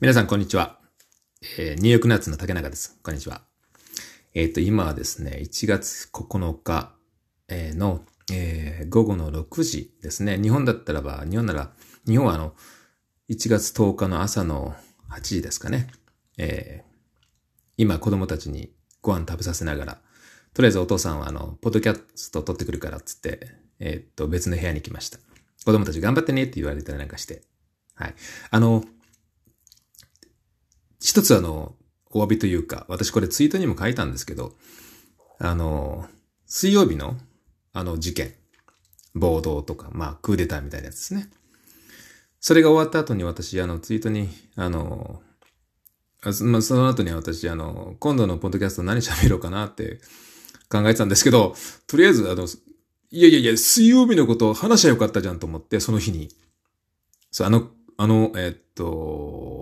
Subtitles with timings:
[0.00, 0.78] 皆さん、こんにちは。
[1.58, 3.00] えー、ニューヨークナッツの竹中です。
[3.02, 3.42] こんにちは。
[4.32, 6.94] えっ、ー、と、今はですね、1月9日、
[7.48, 10.40] の、えー、午後の6時ですね。
[10.40, 11.72] 日本だったらば、日本なら、
[12.06, 12.54] 日本はあの、
[13.28, 14.76] 1月10日の朝の
[15.10, 15.88] 8時ですかね。
[16.36, 17.24] えー、
[17.76, 18.70] 今子供たちに
[19.02, 19.98] ご飯食べさせながら、
[20.54, 23.48] とりあえずお父さんはあの、ポッドキャスト撮ってくるからっつって、
[23.80, 25.18] えー、と、別の部屋に来ました。
[25.64, 27.42] 子供たち頑張ってねって言われたりなんかして。
[27.96, 28.14] はい。
[28.52, 28.84] あの、
[31.00, 31.74] 一つあの、
[32.10, 34.52] お詫びというか、私これツイートにも書いたんですけど、
[35.38, 36.08] あの、
[36.46, 37.16] 水曜日の
[37.72, 38.34] あの事件、
[39.14, 41.30] 暴動とか、まあ、クーデターみたいなやつですね。
[42.40, 45.22] それが終わった後に私、あの、ツイートに、あの、
[46.22, 50.00] あま、その後に私、あの、今度のポッドキャスト何喋ろうかなって
[50.68, 51.54] 考えてたんですけど、
[51.86, 52.46] とりあえず、あの、
[53.10, 56.28] いやいやいや、水曜日のこと話しゃよかったじゃんと思って、その日に。
[57.30, 59.57] そう、あの、あの、えっと、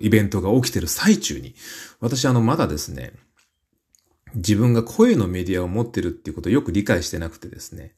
[0.00, 1.54] イベントが起きてる最中に、
[2.00, 3.12] 私あの、まだですね、
[4.34, 7.94] 自分が声のメディアを持ってるっていうことをよく理解してなくてですね、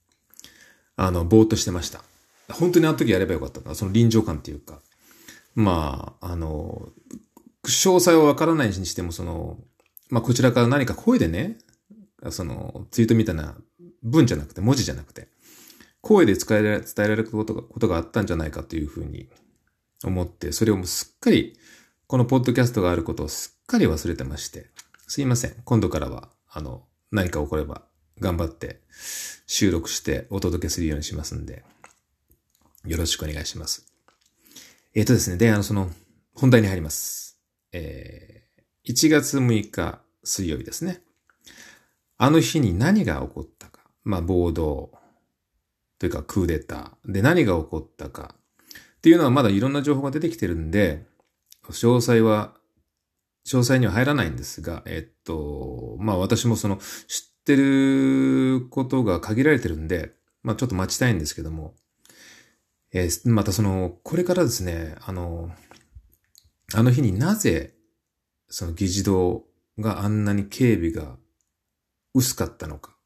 [0.97, 2.03] あの、ぼーっとしてました。
[2.51, 4.81] 本当にあの時やればよかったな、その臨場感っていうか。
[5.55, 6.89] まあ、あの、
[7.65, 9.59] 詳細はわからないにしても、その、
[10.11, 11.59] まあ、こちらから何か声でね、
[12.31, 13.57] その、ツイートみたいな
[14.03, 15.29] 文じゃなくて、文字じゃなくて、
[16.01, 19.29] 声で伝えられ伝えられることがことがあったんじゃないかというふうに
[20.05, 21.57] 思って、それをもうすっかり、
[22.13, 24.67] このポッドキャストがあることをすっかり忘れてまして、
[25.07, 25.55] すいません。
[25.65, 27.85] 今度からは、あの、何か起これば
[28.21, 28.81] 頑張って
[29.47, 31.65] 収録してお届けするようにしますんで、
[32.85, 33.91] よろしくお願いします。
[34.95, 35.91] えっ、ー、とですね、で、あの、その、
[36.35, 37.41] 本題に入ります。
[37.73, 41.01] えー、1月6日水曜日ですね。
[42.19, 43.81] あの日に何が起こったか。
[44.05, 44.93] まあ、暴動
[45.99, 48.35] というかクーデターで何が起こったか
[48.99, 51.11] っていうのはまだいろんな情報が出てきてるんで、
[51.69, 52.55] 詳細は、
[53.47, 61.75] 詳細には入らないんですが、えっと、まあ私もその知ってることが限られてるんで、まあちょっと待ちたいんですけども、
[62.92, 65.51] えー、またその、これからですね、あの、
[66.75, 67.75] あの日になぜ、
[68.48, 69.45] その議事堂
[69.79, 71.17] があんなに警備が
[72.15, 72.97] 薄かったのか。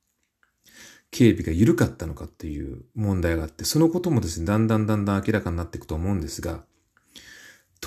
[1.10, 6.64] 警備が緩かったのかっていう問題があって、そのこともですね、だんだんだんだん明らかになっていくと思うんですが、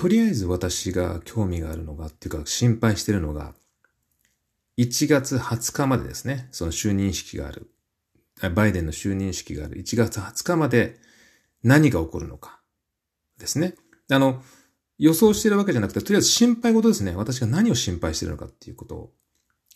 [0.00, 3.52] とりあえず私が興味があるのが、っていうか心配してるのが、
[4.78, 7.70] 1月20日までですね、その就任式がある。
[8.54, 10.96] バイデンの就任式がある1月20日まで
[11.62, 12.62] 何が起こるのか
[13.36, 13.74] ですね。
[14.10, 14.42] あの、
[14.96, 17.14] 予想してるわけじゃなくて、とりあえず心配事ですね。
[17.14, 19.12] 私が何を心配してるのかっていうことを、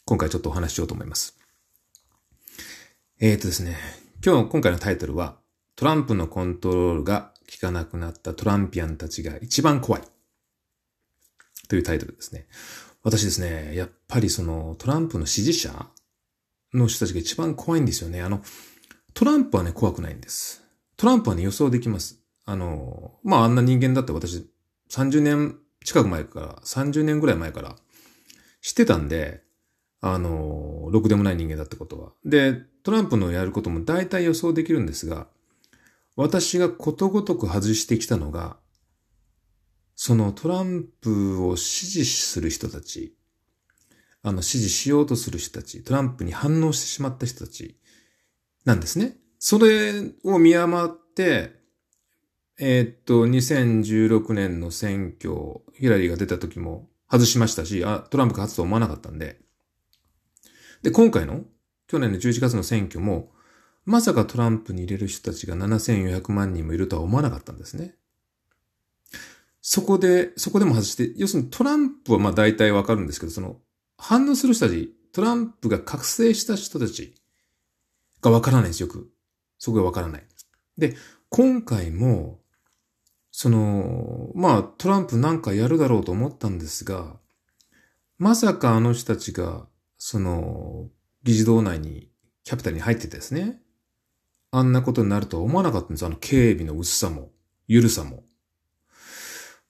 [0.06, 1.36] 今回ちょっとお話ししようと思います。
[3.20, 3.76] えーとですね、
[4.24, 5.36] 今日、今回のタイトルは、
[5.76, 10.02] トランプのコントロールが効かなくなったトランピアンたちが一番怖い。
[11.68, 12.46] というタイトルですね。
[13.02, 15.86] 私ですね、やっぱりそのトランプの支持者
[16.72, 18.22] の人たちが一番怖いんですよね。
[18.22, 18.42] あの、
[19.12, 20.62] トランプはね、怖くないんです。
[20.96, 22.20] トランプはね、予想できます。
[22.46, 24.46] あの、まあ、あんな人間だって私、
[24.90, 27.76] 30年近く前から、30年ぐらい前から
[28.60, 29.42] 知ってたんで、
[30.00, 32.12] あの、ろくでもない人間だってことは。
[32.24, 35.28] で、トランプのやることも大体予想できるんですが、
[36.16, 38.56] 私がことごとく外してきたのが、
[39.96, 43.14] そのトランプを支持する人たち、
[44.22, 47.78] あの、支持しようとする人たち、トランプに反応してしまった人たち
[48.64, 49.16] なんですね。
[49.38, 49.92] それ
[50.24, 51.52] を見余って、
[52.58, 59.40] えー、っと、2016年の選挙、ヒラリーが出た時も外しましたし、あ、トランプが勝つと思わなかったんで。
[60.82, 61.42] で、今回の
[61.86, 63.32] 去年の11月の選挙も、
[63.84, 67.96] まさかトランプに入れる人たちが7400万人もいるとは思わなかったんですね。
[69.66, 73.56] そこで、そこでも外して、要するにトランプはまあ大体わかるんですけど、その、
[73.96, 77.14] 反応する人たち、トランプが覚醒した人たち
[78.20, 79.10] がわからないですよく。
[79.58, 80.26] そこがわからない。
[80.76, 80.96] で、
[81.30, 82.40] 今回も、
[83.30, 87.16] その、まあ、トランプなんかやるだろうと思ったんですが、
[88.18, 89.66] まさかあの人たちが、
[89.96, 90.90] その、
[91.22, 92.10] 議事堂内に、
[92.44, 93.62] キャピタルに入っててですね、
[94.50, 96.04] あんなことになるとは思わなかったんです。
[96.04, 97.30] あの警備の薄さも、
[97.66, 98.24] 緩さも。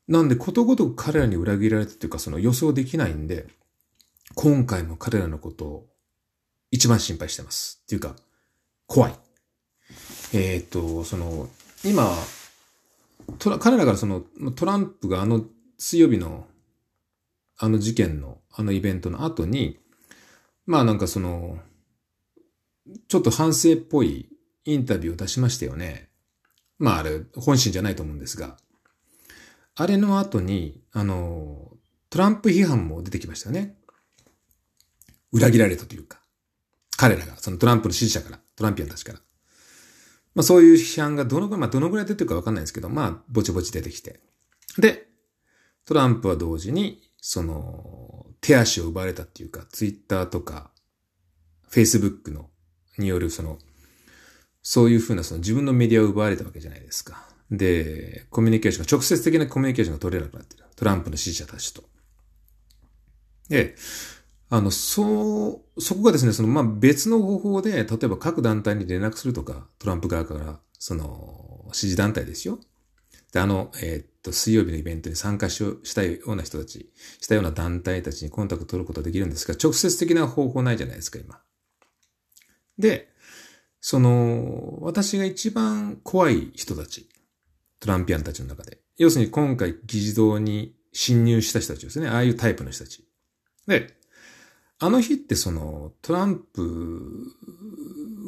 [0.08, 3.46] なんで、ことごとく彼らに裏切られたっていうか、その予想できないんで、
[4.34, 5.86] 今回も彼らのことを
[6.70, 7.80] 一番心配してます。
[7.84, 8.16] っていうか、
[8.86, 9.14] 怖い。
[10.32, 11.48] えっ、と、その、
[11.84, 12.12] 今、
[13.60, 14.22] 彼らからその、
[14.54, 15.44] トランプがあの
[15.78, 16.46] 水曜日の
[17.56, 19.78] あの事件のあのイベントの後に、
[20.66, 21.58] まあなんかその、
[23.08, 24.28] ちょっと反省っぽい
[24.64, 26.08] インタビューを出しましたよね。
[26.78, 28.56] まああれ、本心じゃないと思うんですが。
[29.76, 31.72] あれの後に、あの、
[32.10, 33.76] トランプ批判も出てきましたよね。
[35.32, 36.20] 裏切られたというか。
[36.96, 39.18] 彼らが、そのトランプの支持者から、トランピアンたちから。
[40.34, 44.20] まあそういう批判がどのぐらい、まあどのぐらい出てるかわかんないですけど、まあぼちぼち出てきて。
[44.78, 45.08] で、
[45.84, 50.70] トランプは同時に、その、手足を奪われたっていうか、ツイッターとか、
[51.68, 52.50] フェイスブックの、
[52.98, 53.58] によるその、
[54.62, 57.33] そういうふうなその自分のメディアを奪われたわけじゃないですか。
[57.50, 60.64] で、コミュニケーションが、直接的なコミュニケーションが取れなくなってる。
[60.76, 61.84] トランプの支持者たちと。
[63.48, 63.76] で、
[64.50, 72.60] あの、そう、そこがですね、その、まあ、別の方法で、例えば各団体に連絡するとか、トランプ側から、その、支持団体ですよ。
[73.32, 81.40] で、あの、えー、っと、水曜日のイベントに参加しようしたような人たち、したような団体たちにコンタクト取ることができるんですが、直接的な方法ないじゃないですか、今。
[82.78, 83.08] で、
[83.80, 87.08] その、私が一番怖い人たち、
[87.84, 88.78] トランピアンたちの中で。
[88.96, 92.08] 要するに今回議事堂に侵入した人たちですね。
[92.08, 93.06] ああいうタイプの人たち。
[93.66, 93.94] で、
[94.78, 97.30] あの日ってその、トランプ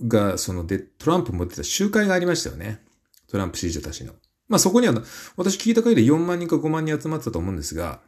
[0.09, 2.83] が、そので、トランプ持ってた集会がありましたよね。
[3.29, 4.13] トランプ支持者たちの。
[4.47, 4.95] まあそこには、
[5.37, 8.01] 私聞いた限り4万人か5万人集まってたと思うんですが、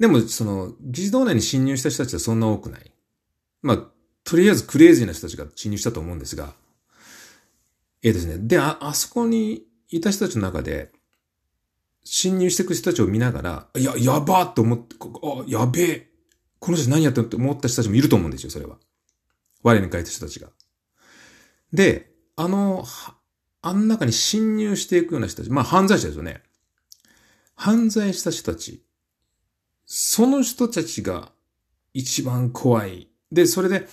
[0.00, 2.92] でもその、議事堂内に侵入した人たちはそんな多くない。
[3.62, 3.78] まあ、
[4.24, 6.52] とりあえずクレイジーな人たちが侵入したと思うんですが、
[8.02, 8.38] ええですね。
[8.38, 10.92] で、あ、あそこにいた人たちの中で、
[12.04, 16.08] 侵入していく人たちを見ながら、いや、やばーって思って、あ、やべえ。
[16.58, 18.78] この人何やってるって思った人たちもいると思うんですよ、それは。
[19.62, 20.48] 我に書いた人たちが。
[21.72, 22.84] で、あの、
[23.62, 26.42] あん中に侵入していくような人たち、まあ犯罪者ですよね。
[27.54, 28.84] 犯罪した人たち。
[29.86, 31.30] その人たちが
[31.94, 33.08] 一番怖い。
[33.30, 33.86] で、それで、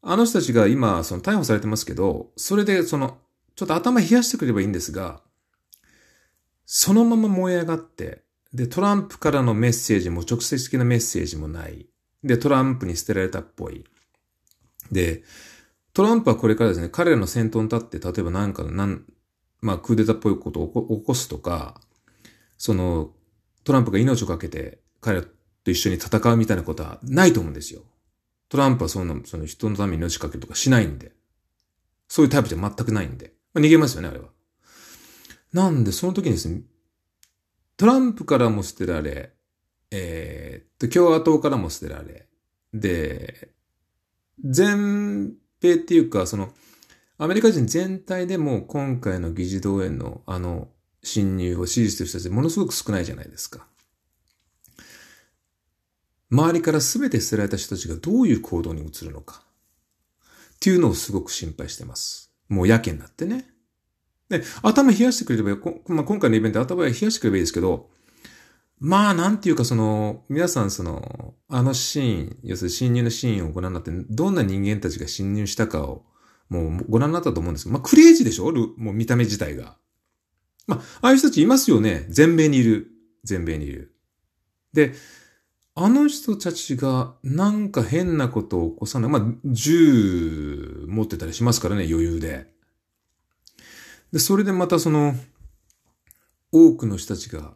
[0.00, 3.18] あの人たちが今、その逮捕されてますけど、それでその
[3.54, 5.20] ちょっと頭冷やしてくればいいんですが、
[6.64, 8.22] そのまま燃え上がって、
[8.52, 11.86] で、トランプからのメッセージも直接的なメッセージもない。
[12.22, 13.84] で、トランプに捨てられたっぽい。
[14.90, 15.22] で、
[15.92, 19.04] トランプはこれからですね、彼らの先頭に立って、例えばなんか、なん、
[19.60, 21.80] まあ、クーデターっぽいことを起こすとか、
[22.58, 23.12] その、
[23.64, 25.26] トランプが命をかけて彼ら
[25.64, 27.82] と一緒に戦うみたいなことはないと思うんですよ。
[28.48, 31.12] トランプはそんな、その人のために命かけるとかしないんで。
[32.08, 33.32] そういうタイプじゃ全くないんで。
[33.54, 34.28] まあ、逃げますよね、あれは。
[35.52, 36.62] なんで、その時にですね、
[37.76, 39.32] トランプからも捨てられ、
[39.90, 42.28] えー、共和党からも捨てられ、
[42.72, 43.50] で、
[44.44, 46.52] 全米っていうか、その、
[47.18, 50.68] アメリカ人全体でも今回の議事堂へのあの
[51.04, 53.66] 侵入を支持してる人たちものすごく少ないじゃないですか。
[56.32, 59.44] 周りから全て捨てられた人たちがどういう行動に移るのか。
[60.56, 62.31] っていうのをすごく心配してます。
[62.52, 63.46] もうやけになってね。
[64.28, 67.90] で、頭冷やしてくれればよ、まあ、今回のイベント頭冷やしてくればいいですけど、
[68.78, 76.04] まあ、なんていうかその、皆さんその、あのシーン、要するに侵入のシーンをご覧になって、どんな人間たちが侵入したかを、
[76.48, 78.52] もうご覧になったと思うんですけどまあ、クレイジーでしょ？
[78.76, 79.76] もう見た目自体が。
[80.66, 82.06] まあ、ああいう人たちいますよね。
[82.08, 82.88] 全米にいる。
[83.24, 83.94] 全米にいる。
[84.72, 84.94] で、
[85.74, 89.10] あの人たちがなんか変なことを起こさない。
[89.10, 92.52] まあ、銃持ってたりしますからね、余裕で。
[94.12, 95.14] で、それでまたその、
[96.52, 97.54] 多くの人たちが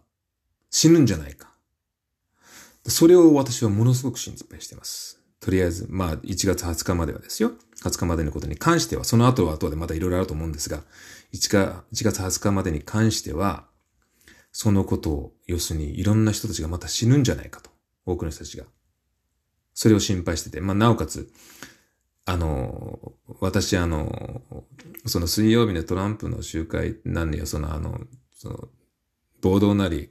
[0.71, 1.53] 死ぬんじゃないか。
[2.87, 5.21] それを私はものすごく心配しています。
[5.41, 7.53] とりあえず、まあ、1月20日まではですよ。
[7.83, 10.83] 20日までのことに関しては、その後は後でまたいろいろあると思うんですが、
[11.35, 13.67] 1, か1月20日までに関しては、
[14.53, 17.76] そのことを、要するにいろんな人たちがまた死ぬんじゃないかと。
[18.07, 18.65] 多くの人たちが。
[19.75, 21.31] それを心配してて、まあ、なおかつ、
[22.25, 24.43] あの、私、あの、
[25.05, 28.01] その水曜日のトランプの集会なんでよ、その、あの、
[28.35, 28.69] その、
[29.43, 30.11] 暴動なり、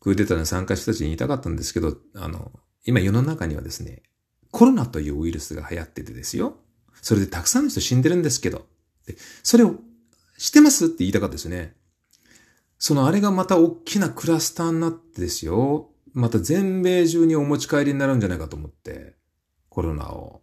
[0.00, 2.52] クーデターに参加した人たちに言いたかったんですけど、あの、
[2.84, 4.02] 今世の中にはですね、
[4.50, 6.56] コロナというウイルスが流行っててですよ。
[7.00, 8.66] それでたくさんの人死んでるんですけど、
[9.06, 9.76] でそれを
[10.38, 11.74] 知ってますって言いたかったですね。
[12.78, 15.90] そのあれがまた大きなクラスターになってですよ。
[16.14, 19.16] また全米中にお持ち帰りになるんじゃないかと思って、
[19.68, 20.42] コロナを。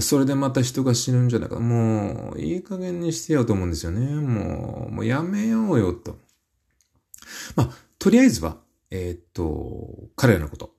[0.00, 1.60] それでまた人が死ぬんじゃないか。
[1.60, 4.14] もう、いい加減にしてよと思うんですよね。
[4.14, 6.18] もう、もうやめようよと。
[7.54, 8.58] まあ、とりあえずは、
[8.90, 10.74] えー、っと、彼らのこと。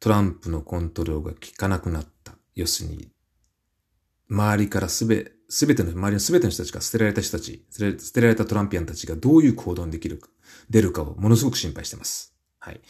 [0.00, 2.32] トランプのコントロールが効かなくなった。
[2.56, 3.10] 要するに、
[4.28, 10.28] 周りからすべ、すべての、周りのすべての人たちが捨てられた人たち、捨てられたトランピアンたちがどういう行動にできるか、
[10.70, 12.31] 出るかをものすごく心配してます。
[12.64, 12.80] はい。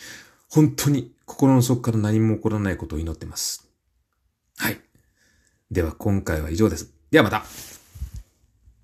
[0.50, 3.70] 本当に心の底から何も起こらないことを祈ってます。
[4.58, 4.78] はい。
[5.70, 6.92] では今回は以上です。
[7.10, 7.42] ではまた